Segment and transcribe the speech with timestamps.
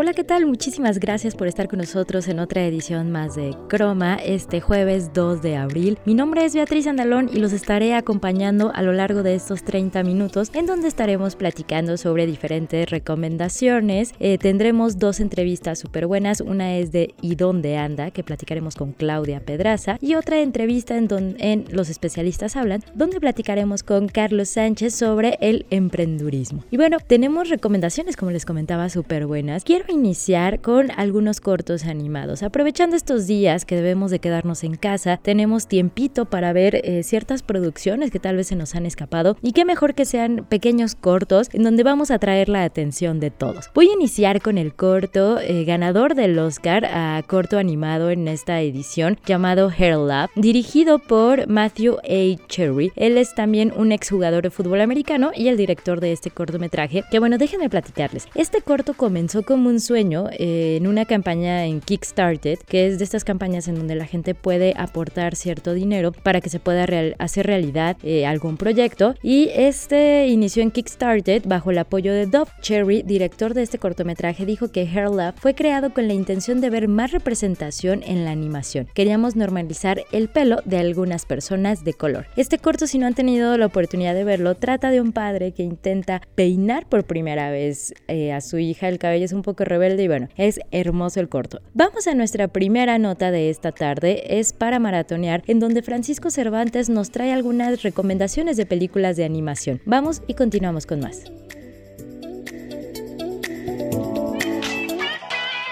[0.00, 0.46] Hola, ¿qué tal?
[0.46, 5.42] Muchísimas gracias por estar con nosotros en otra edición más de Croma este jueves 2
[5.42, 5.98] de abril.
[6.04, 10.04] Mi nombre es Beatriz Andalón y los estaré acompañando a lo largo de estos 30
[10.04, 14.14] minutos en donde estaremos platicando sobre diferentes recomendaciones.
[14.20, 16.42] Eh, tendremos dos entrevistas súper buenas.
[16.42, 18.12] Una es de ¿Y dónde anda?
[18.12, 23.18] que platicaremos con Claudia Pedraza y otra entrevista en donde en Los especialistas hablan, donde
[23.18, 26.62] platicaremos con Carlos Sánchez sobre el emprendurismo.
[26.70, 29.64] Y bueno, tenemos recomendaciones como les comentaba súper buenas.
[29.64, 32.42] Quiero iniciar con algunos cortos animados.
[32.42, 37.42] Aprovechando estos días que debemos de quedarnos en casa, tenemos tiempito para ver eh, ciertas
[37.42, 41.48] producciones que tal vez se nos han escapado y qué mejor que sean pequeños cortos
[41.52, 43.70] en donde vamos a traer la atención de todos.
[43.74, 48.60] Voy a iniciar con el corto eh, ganador del Oscar a corto animado en esta
[48.60, 52.46] edición llamado Hair Lab, dirigido por Matthew A.
[52.48, 52.92] Cherry.
[52.96, 57.18] Él es también un exjugador de fútbol americano y el director de este cortometraje, que
[57.18, 58.26] bueno, déjenme platicarles.
[58.34, 63.04] Este corto comenzó como un sueño eh, en una campaña en Kickstarter, que es de
[63.04, 66.86] estas campañas en donde la gente puede aportar cierto dinero para que se pueda
[67.18, 69.14] hacer realidad eh, algún proyecto.
[69.22, 74.46] Y este inició en Kickstarter bajo el apoyo de Dove Cherry, director de este cortometraje,
[74.46, 78.30] dijo que Hair Lab fue creado con la intención de ver más representación en la
[78.30, 78.88] animación.
[78.94, 82.26] Queríamos normalizar el pelo de algunas personas de color.
[82.36, 85.62] Este corto, si no han tenido la oportunidad de verlo, trata de un padre que
[85.62, 88.88] intenta peinar por primera vez eh, a su hija.
[88.88, 91.60] El cabello es un poco rebelde y bueno, es hermoso el corto.
[91.74, 96.88] Vamos a nuestra primera nota de esta tarde, es para maratonear, en donde Francisco Cervantes
[96.88, 99.80] nos trae algunas recomendaciones de películas de animación.
[99.84, 101.24] Vamos y continuamos con más.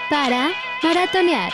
[0.09, 0.51] Para
[0.83, 1.51] maratonear.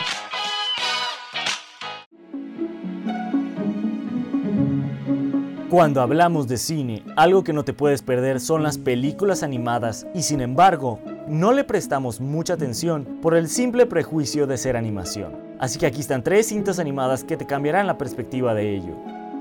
[5.74, 10.22] Cuando hablamos de cine, algo que no te puedes perder son las películas animadas y
[10.22, 15.36] sin embargo, no le prestamos mucha atención por el simple prejuicio de ser animación.
[15.58, 18.94] Así que aquí están tres cintas animadas que te cambiarán la perspectiva de ello.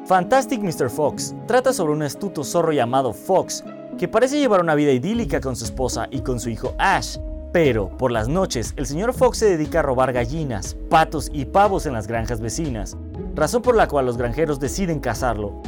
[0.06, 0.88] Fantastic Mr.
[0.88, 3.62] Fox trata sobre un astuto zorro llamado Fox
[3.99, 7.19] que parece llevar una vida idílica con su esposa y con su hijo Ash.
[7.53, 11.84] Pero, por las noches, el señor Fox se dedica a robar gallinas, patos y pavos
[11.84, 12.97] en las granjas vecinas,
[13.34, 15.60] razón por la cual los granjeros deciden cazarlo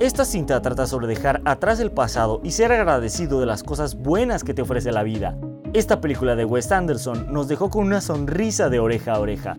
[0.00, 4.42] esta cinta trata sobre dejar atrás el pasado y ser agradecido de las cosas buenas
[4.42, 5.36] que te ofrece la vida.
[5.74, 9.58] Esta película de Wes Anderson nos dejó con una sonrisa de oreja a oreja.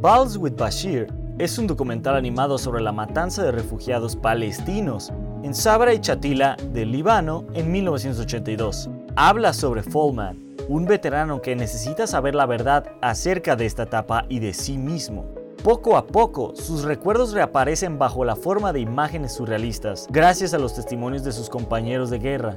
[0.00, 1.06] Balls with Bashir
[1.38, 6.92] es un documental animado sobre la matanza de refugiados palestinos en Sabra y Chatila del
[6.92, 8.90] Líbano en 1982.
[9.16, 14.40] Habla sobre Fallman, un veterano que necesita saber la verdad acerca de esta etapa y
[14.40, 15.45] de sí mismo.
[15.66, 20.76] Poco a poco, sus recuerdos reaparecen bajo la forma de imágenes surrealistas, gracias a los
[20.76, 22.54] testimonios de sus compañeros de guerra.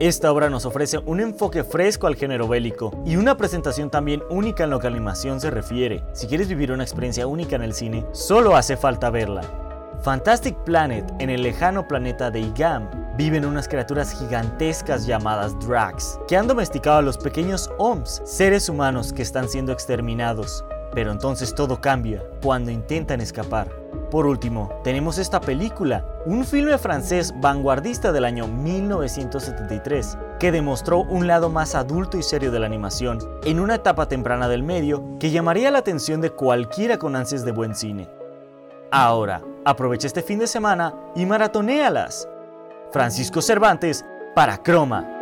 [0.00, 4.64] Esta obra nos ofrece un enfoque fresco al género bélico y una presentación también única
[4.64, 6.02] en lo que a la animación se refiere.
[6.12, 9.42] Si quieres vivir una experiencia única en el cine, solo hace falta verla.
[10.02, 16.36] Fantastic Planet, en el lejano planeta de Igam, viven unas criaturas gigantescas llamadas Drax, que
[16.36, 20.64] han domesticado a los pequeños Oms, seres humanos que están siendo exterminados.
[20.94, 23.68] Pero entonces todo cambia cuando intentan escapar.
[24.10, 31.26] Por último, tenemos esta película, un filme francés vanguardista del año 1973, que demostró un
[31.28, 35.30] lado más adulto y serio de la animación, en una etapa temprana del medio que
[35.30, 38.08] llamaría la atención de cualquiera con ansias de buen cine.
[38.90, 42.28] Ahora, aprovecha este fin de semana y maratonéalas.
[42.90, 45.19] Francisco Cervantes para Croma.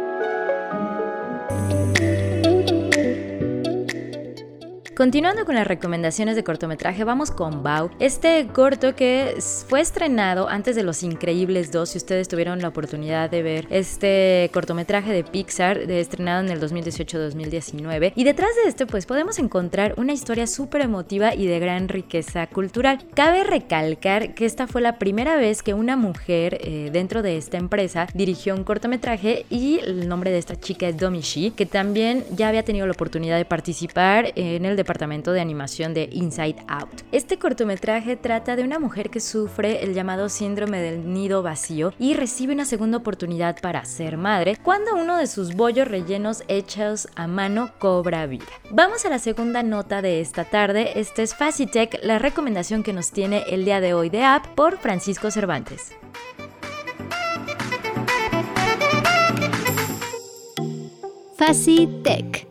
[4.98, 7.88] Continuando con las recomendaciones de cortometraje, vamos con Bao.
[8.00, 9.36] Este corto que
[9.68, 14.50] fue estrenado antes de Los Increíbles 2, si ustedes tuvieron la oportunidad de ver este
[14.52, 18.12] cortometraje de Pixar, estrenado en el 2018-2019.
[18.16, 22.48] Y detrás de este, pues podemos encontrar una historia súper emotiva y de gran riqueza
[22.48, 22.98] cultural.
[23.14, 27.56] Cabe recalcar que esta fue la primera vez que una mujer eh, dentro de esta
[27.56, 32.24] empresa dirigió un cortometraje y el nombre de esta chica es Domi Shi, que también
[32.34, 36.64] ya había tenido la oportunidad de participar en el de departamento de animación de Inside
[36.66, 37.02] Out.
[37.12, 42.14] Este cortometraje trata de una mujer que sufre el llamado síndrome del nido vacío y
[42.14, 47.26] recibe una segunda oportunidad para ser madre cuando uno de sus bollos rellenos hechos a
[47.26, 48.46] mano cobra vida.
[48.70, 50.98] Vamos a la segunda nota de esta tarde.
[50.98, 54.78] Este es Facitech, la recomendación que nos tiene el día de hoy de App por
[54.78, 55.92] Francisco Cervantes.
[61.36, 62.47] Facitech.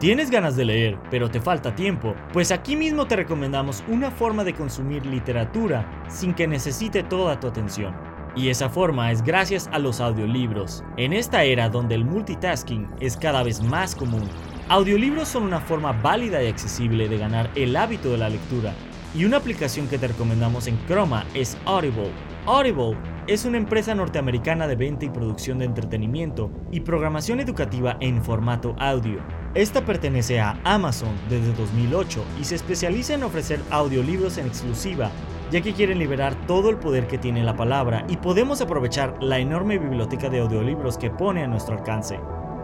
[0.00, 2.14] ¿Tienes ganas de leer, pero te falta tiempo?
[2.32, 7.48] Pues aquí mismo te recomendamos una forma de consumir literatura sin que necesite toda tu
[7.48, 7.94] atención.
[8.34, 10.82] Y esa forma es gracias a los audiolibros.
[10.96, 14.26] En esta era donde el multitasking es cada vez más común,
[14.70, 18.72] audiolibros son una forma válida y accesible de ganar el hábito de la lectura.
[19.14, 22.10] Y una aplicación que te recomendamos en Chroma es Audible.
[22.46, 28.24] Audible es una empresa norteamericana de venta y producción de entretenimiento y programación educativa en
[28.24, 29.20] formato audio.
[29.54, 35.10] Esta pertenece a Amazon desde 2008 y se especializa en ofrecer audiolibros en exclusiva,
[35.50, 39.40] ya que quieren liberar todo el poder que tiene la palabra y podemos aprovechar la
[39.40, 42.20] enorme biblioteca de audiolibros que pone a nuestro alcance.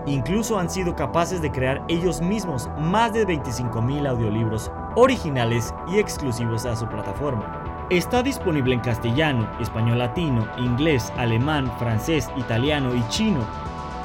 [0.07, 6.67] Incluso han sido capaces de crear ellos mismos más de 25.000 audiolibros originales y exclusivos
[6.67, 7.87] a su plataforma.
[7.91, 13.45] Está disponible en castellano, español latino, inglés, alemán, francés, italiano y chino.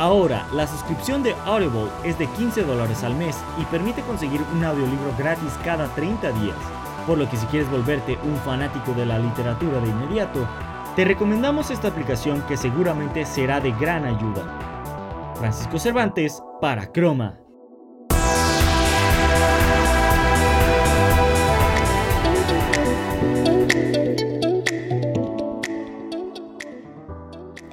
[0.02, 4.64] Ahora, la suscripción de Audible es de 15 dólares al mes y permite conseguir un
[4.64, 6.58] audiolibro gratis cada 30 días.
[7.06, 10.48] Por lo que si quieres volverte un fanático de la literatura de inmediato,
[10.96, 15.36] te recomendamos esta aplicación que seguramente será de gran ayuda.
[15.36, 17.38] Francisco Cervantes para Croma.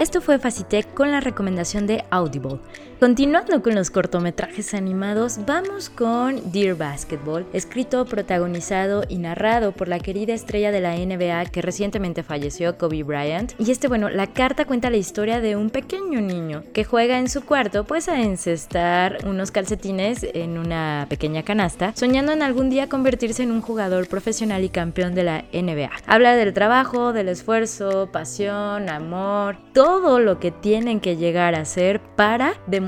[0.08, 2.60] Esto fue Facitech con la recomendación de Audible.
[3.00, 10.00] Continuando con los cortometrajes animados, vamos con Dear Basketball, escrito, protagonizado y narrado por la
[10.00, 13.52] querida estrella de la NBA que recientemente falleció, Kobe Bryant.
[13.60, 17.28] Y este, bueno, la carta cuenta la historia de un pequeño niño que juega en
[17.28, 22.88] su cuarto, pues a encestar unos calcetines en una pequeña canasta, soñando en algún día
[22.88, 25.92] convertirse en un jugador profesional y campeón de la NBA.
[26.08, 32.00] Habla del trabajo, del esfuerzo, pasión, amor, todo lo que tienen que llegar a ser
[32.16, 32.87] para demostrar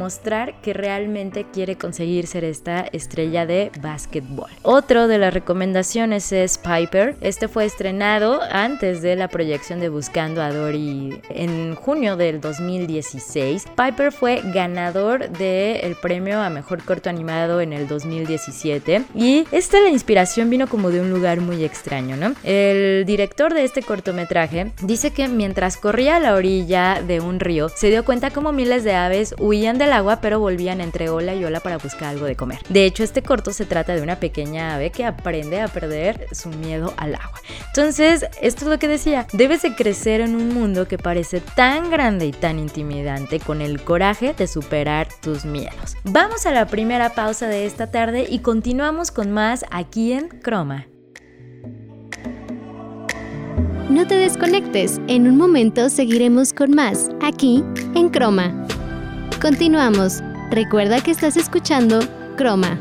[0.63, 4.49] que realmente quiere conseguir ser esta estrella de básquetbol.
[4.63, 7.17] Otro de las recomendaciones es Piper.
[7.21, 13.67] Este fue estrenado antes de la proyección de Buscando a Dory en junio del 2016.
[13.77, 19.91] Piper fue ganador del premio a mejor corto animado en el 2017 y esta la
[19.91, 22.35] inspiración vino como de un lugar muy extraño, ¿no?
[22.43, 27.69] El director de este cortometraje dice que mientras corría a la orilla de un río,
[27.69, 31.61] se dio cuenta como miles de aves huían agua pero volvían entre ola y ola
[31.61, 32.61] para buscar algo de comer.
[32.69, 36.51] De hecho, este corto se trata de una pequeña ave que aprende a perder su
[36.51, 37.41] miedo al agua.
[37.69, 41.91] Entonces, esto es lo que decía, debes de crecer en un mundo que parece tan
[41.91, 45.97] grande y tan intimidante con el coraje de superar tus miedos.
[46.05, 50.87] Vamos a la primera pausa de esta tarde y continuamos con más aquí en Croma.
[53.89, 57.65] No te desconectes, en un momento seguiremos con más, aquí
[57.97, 58.67] en Croma.
[59.41, 60.23] Continuamos.
[60.51, 62.01] Recuerda que estás escuchando
[62.37, 62.79] Croma.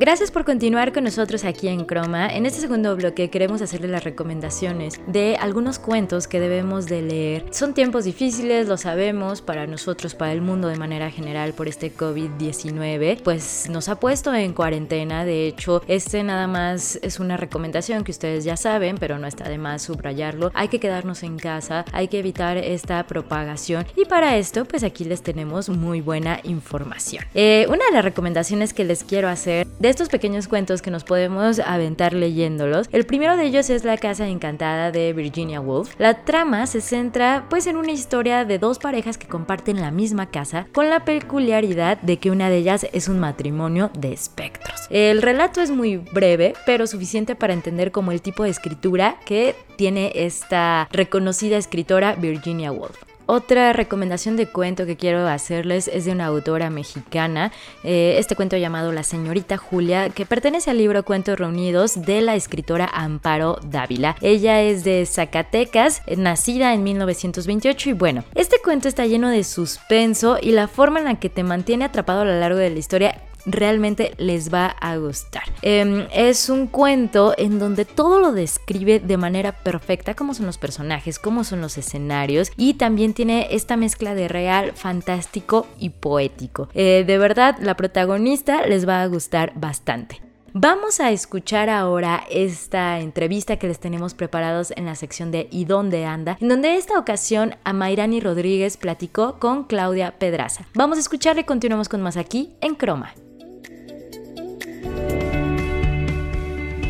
[0.00, 2.28] Gracias por continuar con nosotros aquí en Croma.
[2.28, 7.46] En este segundo bloque queremos hacerle las recomendaciones de algunos cuentos que debemos de leer.
[7.50, 11.92] Son tiempos difíciles, lo sabemos, para nosotros, para el mundo de manera general por este
[11.92, 15.24] COVID-19, pues nos ha puesto en cuarentena.
[15.24, 19.48] De hecho, este nada más es una recomendación que ustedes ya saben, pero no está
[19.48, 20.52] de más subrayarlo.
[20.54, 25.02] Hay que quedarnos en casa, hay que evitar esta propagación y para esto, pues aquí
[25.02, 27.24] les tenemos muy buena información.
[27.34, 31.58] Eh, una de las recomendaciones que les quiero hacer estos pequeños cuentos que nos podemos
[31.60, 32.88] aventar leyéndolos.
[32.92, 35.94] El primero de ellos es La Casa Encantada de Virginia Woolf.
[35.98, 40.30] La trama se centra pues en una historia de dos parejas que comparten la misma
[40.30, 44.86] casa con la peculiaridad de que una de ellas es un matrimonio de espectros.
[44.90, 49.54] El relato es muy breve, pero suficiente para entender como el tipo de escritura que
[49.76, 53.07] tiene esta reconocida escritora Virginia Woolf.
[53.30, 57.52] Otra recomendación de cuento que quiero hacerles es de una autora mexicana,
[57.84, 62.36] eh, este cuento llamado La señorita Julia, que pertenece al libro Cuentos Reunidos de la
[62.36, 64.16] escritora Amparo Dávila.
[64.22, 70.38] Ella es de Zacatecas, nacida en 1928 y bueno, este cuento está lleno de suspenso
[70.40, 73.27] y la forma en la que te mantiene atrapado a lo largo de la historia
[73.50, 75.44] realmente les va a gustar.
[75.62, 80.58] Em, es un cuento en donde todo lo describe de manera perfecta, cómo son los
[80.58, 86.68] personajes, cómo son los escenarios y también tiene esta mezcla de real, fantástico y poético.
[86.74, 90.20] Eh, de verdad, la protagonista les va a gustar bastante.
[90.54, 95.66] Vamos a escuchar ahora esta entrevista que les tenemos preparados en la sección de ¿Y
[95.66, 96.38] dónde anda?
[96.40, 100.64] En donde esta ocasión Amairani Rodríguez platicó con Claudia Pedraza.
[100.74, 103.12] Vamos a escucharle y continuamos con más aquí en Croma.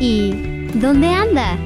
[0.01, 0.31] ¿Y
[0.75, 1.57] dónde anda?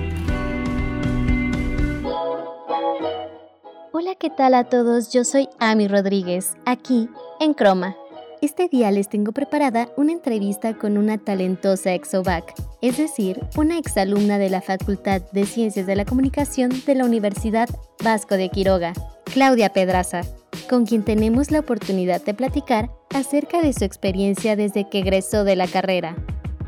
[3.92, 5.14] Hola, ¿qué tal a todos?
[5.14, 7.10] Yo soy Ami Rodríguez, aquí
[7.40, 7.96] en Croma.
[8.42, 14.40] Este día les tengo preparada una entrevista con una talentosa exovac, es decir, una exalumna
[14.40, 17.70] de la Facultad de Ciencias de la Comunicación de la Universidad
[18.04, 18.94] Vasco de Quiroga,
[19.26, 20.22] Claudia Pedraza,
[20.68, 25.56] con quien tenemos la oportunidad de platicar acerca de su experiencia desde que egresó de
[25.56, 26.16] la carrera.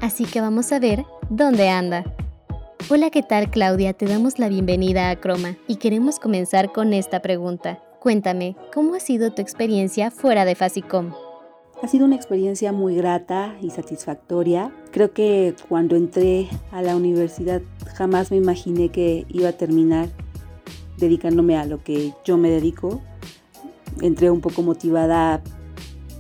[0.06, 2.04] Así que vamos a ver dónde anda.
[2.92, 3.94] Hola, ¿qué tal Claudia?
[3.94, 7.82] Te damos la bienvenida a Croma y queremos comenzar con esta pregunta.
[8.02, 11.12] Cuéntame, ¿cómo ha sido tu experiencia fuera de Fasicom?
[11.82, 14.72] Ha sido una experiencia muy grata y satisfactoria.
[14.92, 17.64] Creo que cuando entré a la universidad
[17.96, 20.10] jamás me imaginé que iba a terminar
[21.00, 23.02] dedicándome a lo que yo me dedico.
[24.02, 25.42] Entré un poco motivada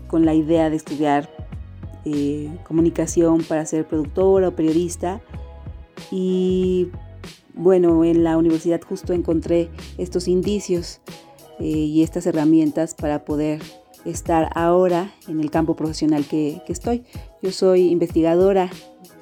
[0.08, 1.35] con la idea de estudiar
[2.06, 5.22] eh, comunicación para ser productora o periodista.
[6.12, 6.90] Y
[7.56, 11.02] bueno, en la universidad justo encontré estos indicios
[11.60, 13.62] eh, y estas herramientas para poder
[14.06, 17.04] estar ahora en el campo profesional que, estoy.
[17.42, 18.70] Yo soy investigadora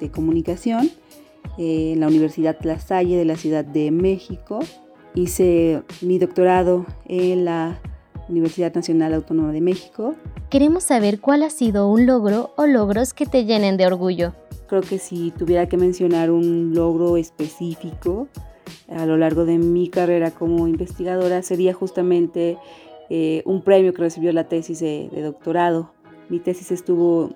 [0.00, 0.90] de comunicación
[1.58, 4.60] eh, en la Universidad La Salle de la Ciudad de México.
[5.14, 7.80] Hice mi doctorado en la
[8.28, 10.14] Universidad Nacional Autónoma de México.
[10.50, 14.32] Queremos saber cuál ha sido un logro o logros que te llenen de orgullo.
[14.66, 18.28] Creo que si tuviera que mencionar un logro específico
[18.88, 22.58] a lo largo de mi carrera como investigadora sería justamente
[23.10, 25.92] eh, un premio que recibió la tesis de, doctorado.
[26.28, 27.30] Mi tesis estuvo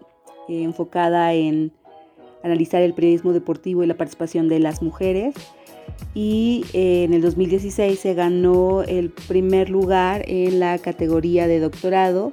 [0.48, 1.72] eh, enfocada en
[2.42, 5.34] analizar el periodismo deportivo y la participación de las mujeres
[6.14, 12.32] y eh, en el 2016 se ganó el primer lugar en la categoría de doctorado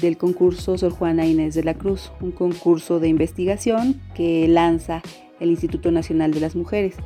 [0.00, 5.02] del concurso Sor Juana Inés de la Cruz, un concurso de investigación que lanza
[5.40, 6.96] el Instituto Nacional de las Mujeres.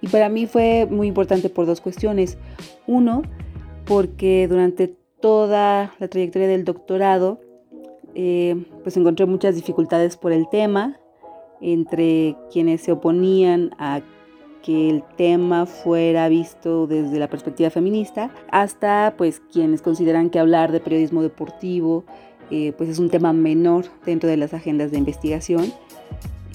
[0.00, 2.36] Y para mí fue muy importante por dos cuestiones.
[2.86, 3.22] Uno,
[3.84, 7.40] porque durante toda la trayectoria del doctorado,
[8.14, 10.98] eh, pues encontré muchas dificultades por el tema,
[11.60, 14.02] entre quienes se oponían a
[14.66, 20.72] que el tema fuera visto desde la perspectiva feminista, hasta pues quienes consideran que hablar
[20.72, 22.04] de periodismo deportivo
[22.50, 25.72] eh, pues es un tema menor dentro de las agendas de investigación.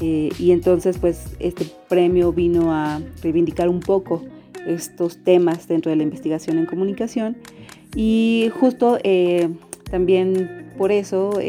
[0.01, 4.23] Eh, y entonces pues este premio vino a reivindicar un poco
[4.67, 7.37] estos temas dentro de la investigación en comunicación
[7.95, 9.49] y justo eh,
[9.89, 11.39] también por eso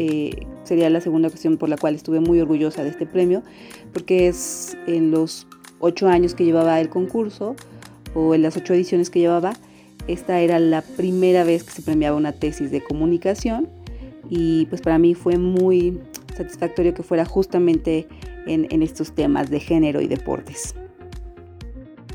[0.63, 3.43] sería la segunda cuestión por la cual estuve muy orgullosa de este premio,
[3.91, 5.47] porque es en los
[5.83, 7.55] ocho años que llevaba el concurso
[8.15, 9.53] o en las ocho ediciones que llevaba,
[10.07, 13.67] esta era la primera vez que se premiaba una tesis de comunicación
[14.29, 15.99] y pues para mí fue muy
[16.35, 18.07] satisfactorio que fuera justamente
[18.47, 20.73] en, en estos temas de género y deportes.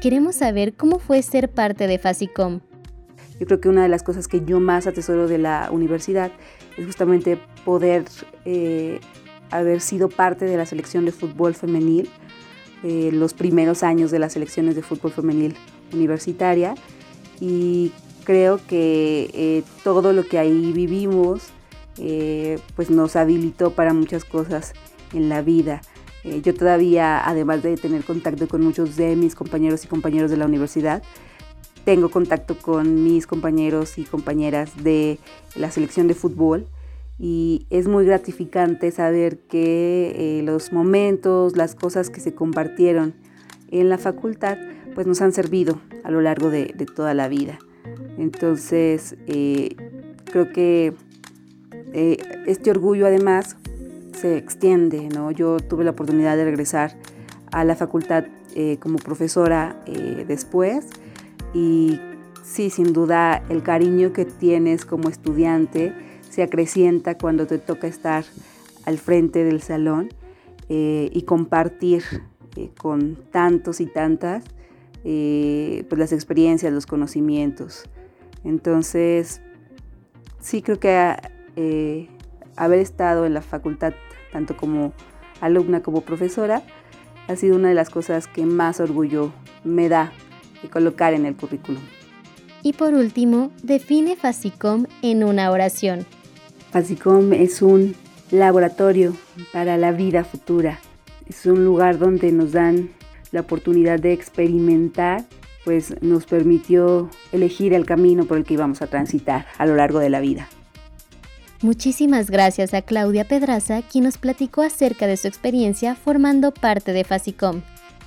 [0.01, 2.61] Queremos saber cómo fue ser parte de Fasicom.
[3.39, 6.33] Yo creo que una de las cosas que yo más atesoro de la universidad
[6.77, 8.05] es justamente poder
[8.45, 9.01] eh,
[9.51, 12.09] haber sido parte de la selección de fútbol femenil,
[12.83, 15.57] eh, los primeros años de las selecciones de fútbol femenil
[15.93, 16.75] universitaria
[17.41, 17.93] y
[18.25, 21.51] creo que eh, todo lo que ahí vivimos
[22.77, 24.73] pues nos habilitó para muchas cosas
[25.13, 25.81] en la vida.
[26.45, 30.47] yo todavía, además de tener contacto con muchos de mis compañeros y compañeros de la
[30.47, 31.03] universidad,
[31.85, 35.19] tengo contacto con mis compañeros y compañeras de
[35.57, 36.67] la selección de fútbol
[37.19, 43.15] y es muy gratificante saber que eh, los momentos, las cosas que se compartieron
[43.71, 44.57] en la facultad,
[44.95, 47.59] pues nos han servido a lo largo de, toda la vida.
[48.19, 49.75] Entonces, eh,
[50.31, 50.95] creo que
[51.93, 53.57] eh, este orgullo además
[54.13, 55.31] se extiende, ¿no?
[55.33, 56.97] Yo tuve la oportunidad de regresar
[57.51, 58.25] a la facultad
[58.81, 59.81] como profesora
[60.27, 60.87] después
[61.55, 62.01] y
[62.43, 65.93] sí, sin duda, el cariño que tienes como estudiante
[66.39, 68.25] se acrecienta cuando te toca estar
[68.85, 70.11] al frente del salón
[70.69, 72.05] eh, y compartir
[72.55, 74.45] eh, con tantos y tantas
[75.03, 77.91] eh, pues las experiencias, los conocimientos.
[78.45, 79.41] Entonces,
[80.39, 82.09] sí creo que
[82.55, 83.95] haber estado en la Facultad
[84.31, 84.93] tanto como
[85.41, 86.63] alumna como profesora,
[87.27, 89.33] ha sido una de las cosas que más orgullo
[89.65, 90.13] me da
[90.63, 91.83] de colocar en el currículum.
[92.63, 96.07] Y por último, define FACICOM en una oración.
[96.71, 97.95] FACICOM es un
[98.31, 99.17] laboratorio
[99.53, 100.79] para la vida futura.
[101.29, 102.91] Es un lugar donde nos dan
[103.33, 105.25] la oportunidad de experimentar,
[105.65, 109.99] pues nos permitió elegir el camino por el que íbamos a transitar a lo largo
[109.99, 110.49] de la vida.
[111.61, 117.03] Muchísimas gracias a Claudia Pedraza, quien nos platicó acerca de su experiencia formando parte de
[117.03, 117.63] Facicom.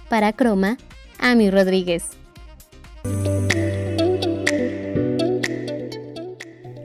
[0.07, 0.77] Para Croma,
[1.19, 2.11] Ami Rodríguez.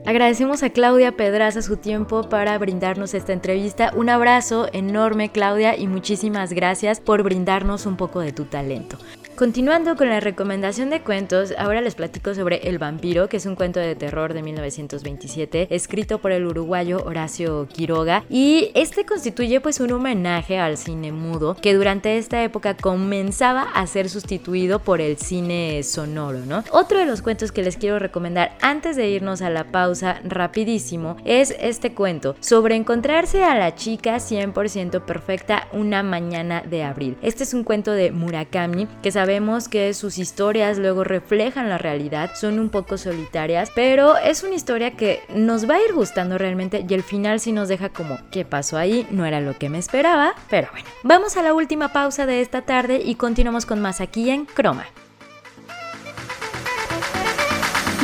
[0.07, 3.91] Agradecemos a Claudia Pedraza su tiempo para brindarnos esta entrevista.
[3.93, 8.97] Un abrazo enorme Claudia y muchísimas gracias por brindarnos un poco de tu talento.
[9.37, 13.53] Continuando con la recomendación de cuentos, ahora les platico sobre El vampiro, que es un
[13.53, 19.79] cuento de terror de 1927, escrito por el uruguayo Horacio Quiroga, y este constituye pues
[19.79, 25.17] un homenaje al cine mudo que durante esta época comenzaba a ser sustituido por el
[25.17, 26.63] cine sonoro, ¿no?
[26.71, 31.15] Otro de los cuentos que les quiero recomendar antes de irnos a la pausa rapidísimo
[31.25, 37.17] es este cuento sobre encontrarse a la chica 100% perfecta una mañana de abril.
[37.21, 41.77] Este es un cuento de Murakami que sabe Sabemos que sus historias luego reflejan la
[41.77, 46.37] realidad, son un poco solitarias, pero es una historia que nos va a ir gustando
[46.37, 49.05] realmente y el final sí nos deja como, ¿qué pasó ahí?
[49.11, 50.87] No era lo que me esperaba, pero bueno.
[51.03, 54.85] Vamos a la última pausa de esta tarde y continuamos con más aquí en Croma.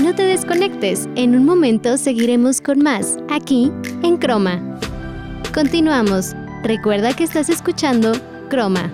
[0.01, 3.72] No te desconectes, en un momento seguiremos con más, aquí
[4.03, 4.62] en Croma.
[5.53, 6.36] Continuamos.
[6.63, 8.12] Recuerda que estás escuchando
[8.50, 8.92] Croma.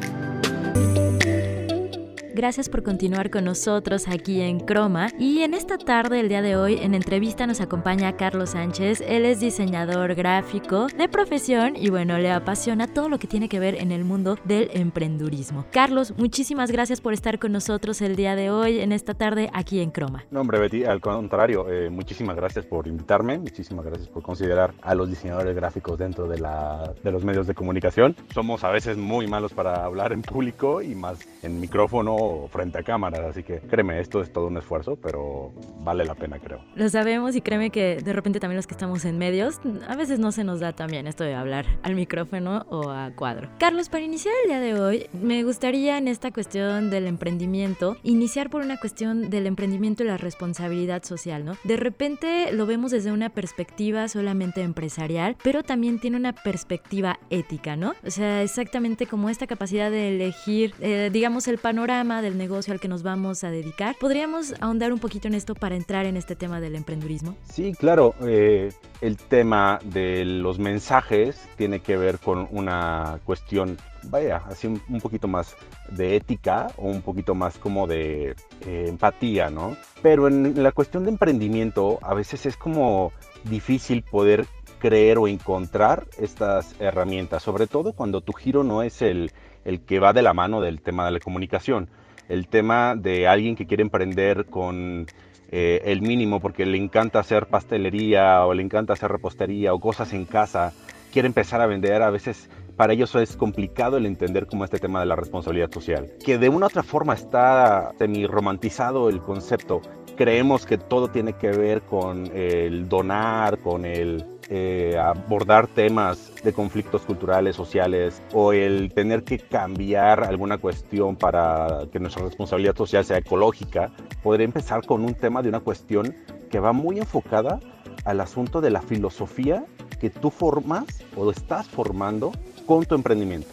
[2.40, 5.10] Gracias por continuar con nosotros aquí en Croma.
[5.20, 9.04] Y en esta tarde, el día de hoy, en entrevista nos acompaña Carlos Sánchez.
[9.06, 13.60] Él es diseñador gráfico de profesión y bueno, le apasiona todo lo que tiene que
[13.60, 15.66] ver en el mundo del emprendurismo.
[15.70, 19.82] Carlos, muchísimas gracias por estar con nosotros el día de hoy, en esta tarde, aquí
[19.82, 20.24] en Croma.
[20.32, 24.96] No, hombre, Betty, al contrario, eh, muchísimas gracias por invitarme, muchísimas gracias por considerar a
[24.96, 28.16] los diseñadores gráficos dentro de, la, de los medios de comunicación.
[28.34, 32.84] Somos a veces muy malos para hablar en público y más en micrófono frente a
[32.84, 36.64] cámaras, así que créeme, esto es todo un esfuerzo, pero vale la pena, creo.
[36.76, 40.20] Lo sabemos y créeme que de repente también los que estamos en medios, a veces
[40.20, 43.50] no se nos da también esto de hablar al micrófono o a cuadro.
[43.60, 48.50] Carlos, para iniciar el día de hoy, me gustaría en esta cuestión del emprendimiento, iniciar
[48.50, 51.58] por una cuestión del emprendimiento y la responsabilidad social, ¿no?
[51.64, 57.76] De repente lo vemos desde una perspectiva solamente empresarial, pero también tiene una perspectiva ética,
[57.76, 57.94] ¿no?
[58.06, 62.80] O sea, exactamente como esta capacidad de elegir, eh, digamos, el panorama del negocio al
[62.80, 63.96] que nos vamos a dedicar.
[64.00, 67.36] ¿Podríamos ahondar un poquito en esto para entrar en este tema del emprendurismo?
[67.52, 68.16] Sí, claro.
[68.22, 75.02] Eh, el tema de los mensajes tiene que ver con una cuestión, vaya, así un,
[75.02, 75.56] poquito más
[75.90, 79.78] de ética o un poquito más como de eh, empatía, ¿no?
[80.02, 83.14] Pero en la cuestión de emprendimiento a veces es como
[83.46, 84.46] difícil poder
[84.80, 89.32] creer o encontrar estas herramientas, sobre todo cuando tu giro no es el,
[89.66, 91.90] el que va de la mano del tema de la comunicación
[92.30, 95.08] el tema de alguien que quiere emprender con
[95.52, 100.14] eh, el mínimo porque le encanta hacer pastelería o le encanta hacer repostería o cosas
[100.14, 100.74] en casa,
[101.12, 105.02] quiere empezar a vender, a veces para ellos es complicado el entender cómo este tema
[105.02, 106.14] de la responsabilidad social.
[106.24, 109.82] Que de una u otra forma está semi romantizado el concepto.
[110.16, 116.54] Creemos que todo tiene que ver con el donar, con el eh, abordar temas de
[116.54, 123.06] conflictos culturales, sociales, o el tener que cambiar alguna cuestión para que nuestra responsabilidad social
[123.06, 123.92] sea ecológica,
[124.24, 126.16] podría empezar con un tema de una cuestión
[126.50, 127.60] que va muy enfocada
[128.06, 129.66] al asunto de la filosofía
[130.00, 130.86] que tú formas
[131.16, 132.32] o estás formando
[132.66, 133.50] con tu emprendimiento.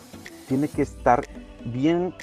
[0.48, 1.24] Tiene que estar
[1.72, 2.14] bien,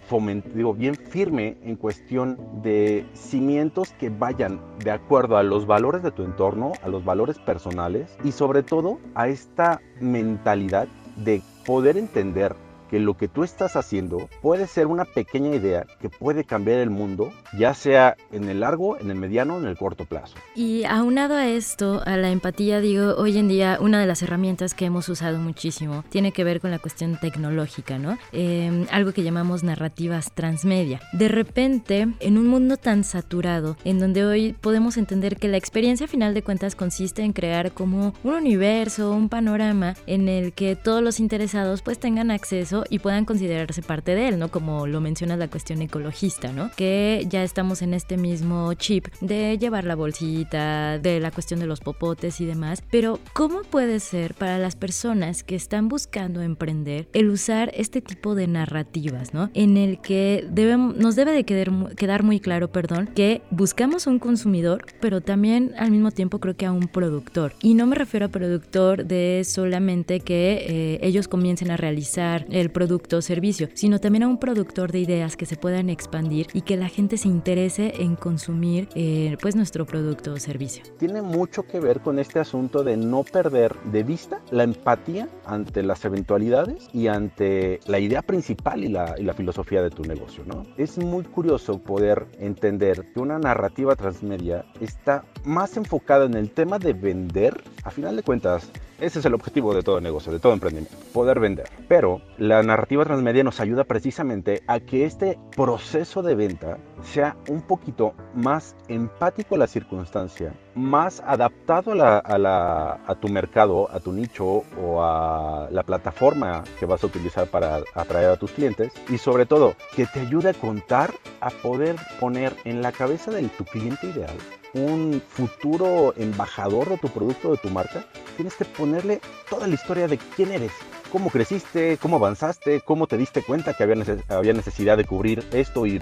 [0.53, 6.12] digo, bien firme en cuestión de cimientos que vayan de acuerdo a los valores de
[6.12, 12.56] tu entorno, a los valores personales y sobre todo a esta mentalidad de poder entender
[12.93, 16.91] que lo que tú estás haciendo puede ser una pequeña idea que puede cambiar el
[16.91, 20.36] mundo, ya sea en el largo, en el mediano, en el corto plazo.
[20.56, 24.75] Y aunado a esto, a la empatía, digo, hoy en día una de las herramientas
[24.75, 28.19] que hemos usado muchísimo tiene que ver con la cuestión tecnológica, ¿no?
[28.32, 31.01] Em, algo que llamamos narrativas transmedia.
[31.13, 36.08] De repente, en un mundo tan saturado, en donde hoy podemos entender que la experiencia
[36.08, 41.01] final de cuentas consiste en crear como un universo, un panorama en el que todos
[41.01, 44.50] los interesados pues tengan acceso y puedan considerarse parte de él, ¿no?
[44.50, 46.72] Como lo menciona la cuestión ecologista, ¿no?
[46.76, 51.65] Que ya estamos en este mismo chip de llevar la bolsita, de la cuestión de
[51.65, 57.08] los popotes y demás, pero ¿cómo puede ser para las personas que están buscando emprender
[57.13, 59.50] el usar este tipo de narrativas, ¿no?
[59.54, 64.19] En el que debemos, nos debe de quedar, quedar muy claro, perdón, que buscamos un
[64.19, 67.54] consumidor, pero también al mismo tiempo creo que a un productor.
[67.62, 72.69] Y no me refiero a productor de solamente que eh, ellos comiencen a realizar el
[72.73, 76.62] producto o servicio, sino también a un productor de ideas que se puedan expandir y
[76.62, 80.83] que la gente se interese en consumir eh, pues nuestro producto o servicio.
[80.97, 85.83] Tiene mucho que ver con este asunto de no perder de vista la empatía ante
[85.83, 90.43] las eventualidades y ante la idea principal y la, y la filosofía de tu negocio.
[90.45, 90.65] ¿no?
[90.77, 96.79] Es muy curioso poder entender que una narrativa transmedia está más enfocada en el tema
[96.79, 97.62] de vender.
[97.83, 101.39] A final de cuentas, ese es el objetivo de todo negocio, de todo emprendimiento, poder
[101.39, 101.69] vender.
[101.88, 107.62] Pero la narrativa transmedia nos ayuda precisamente a que este proceso de venta sea un
[107.62, 115.03] poquito más empático a la circunstancia, más adaptado a, tu mercado, a tu nicho o
[115.03, 119.75] a la plataforma que vas a utilizar para atraer a tus clientes y sobre todo
[119.95, 124.38] que te ayude a contar, a poder poner en la cabeza de tu cliente ideal
[124.73, 128.05] un futuro embajador de tu producto, de tu marca,
[128.36, 130.71] tienes que ponerle toda la historia de quién eres,
[131.13, 135.99] cómo creciste, cómo avanzaste, cómo te diste cuenta que había, necesidad de cubrir esto y,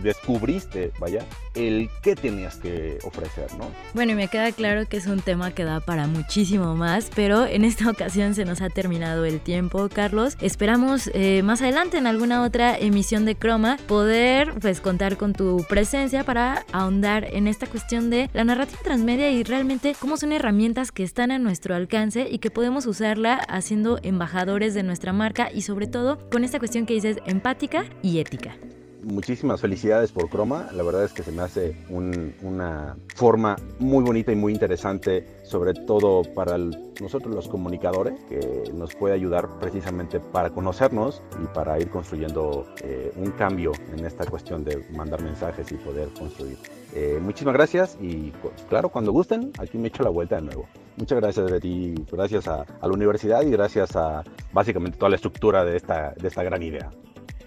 [0.00, 3.66] descubriste, vaya, el qué tenías que ofrecer, ¿no?
[3.94, 7.46] Bueno, y me queda claro que es un tema que da para muchísimo más, pero
[7.46, 10.36] en esta ocasión se nos ha terminado el tiempo, Carlos.
[10.40, 15.64] Esperamos eh, más adelante en alguna otra emisión de Croma poder pues contar con tu
[15.68, 20.90] presencia para ahondar en esta cuestión de la narrativa transmedia y realmente cómo son herramientas
[20.90, 25.62] que están a nuestro alcance y que podemos usarla haciendo embajadores de nuestra marca y
[25.62, 28.56] sobre todo con esta cuestión que dices empática y ética
[29.04, 30.68] muchísimas felicidades por Croma.
[30.72, 35.74] La verdad es que se me hace una forma muy bonita y muy interesante, sobre
[35.74, 41.90] todo para nosotros los comunicadores, que nos puede ayudar precisamente para conocernos y para ir
[41.90, 46.58] construyendo eh, un cambio en esta cuestión de mandar mensajes y poder construir.
[46.94, 48.32] Eh, muchísimas gracias y
[48.68, 50.68] claro, cuando gusten, aquí me echo la vuelta de nuevo.
[50.96, 55.76] Muchas gracias Betty, gracias a, la universidad y gracias a básicamente toda la estructura de
[55.76, 56.90] esta gran idea.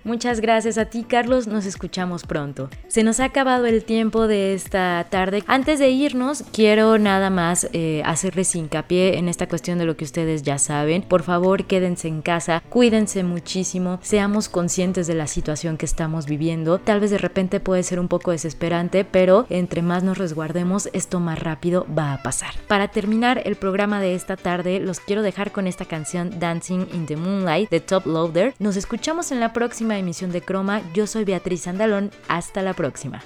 [0.05, 1.47] Muchas gracias a ti, Carlos.
[1.47, 2.69] Nos escuchamos pronto.
[2.87, 5.43] Se nos ha acabado el tiempo de esta tarde.
[5.47, 10.05] Antes de irnos, quiero nada más eh, hacerles hincapié en esta cuestión de lo que
[10.05, 11.01] ustedes ya saben.
[11.01, 16.77] Por favor, quédense en casa, cuídense muchísimo, seamos conscientes de la situación que estamos viviendo.
[16.77, 21.19] Tal vez de repente puede ser un poco desesperante, pero entre más nos resguardemos, esto
[21.19, 22.53] más rápido va a pasar.
[22.67, 27.07] Para terminar el programa de esta tarde, los quiero dejar con esta canción Dancing in
[27.07, 28.53] the Moonlight de Top Loader.
[28.59, 30.81] Nos escuchamos en la próxima emisión de Croma.
[30.93, 32.11] Yo soy Beatriz Andalón.
[32.27, 33.21] Hasta la próxima.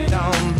[0.00, 0.53] it on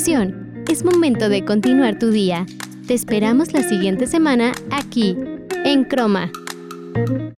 [0.00, 0.64] acción.
[0.70, 2.46] Es momento de continuar tu día.
[2.86, 5.14] Te esperamos la siguiente semana aquí,
[5.64, 6.30] en Croma.